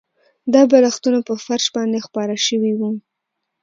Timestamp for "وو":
2.75-2.91